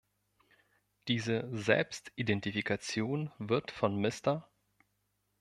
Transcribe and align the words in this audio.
Diese 1.07 1.47
Selbstidentifikation 1.51 3.31
wird 3.37 3.69
von 3.69 4.01
Mr. 4.01 4.49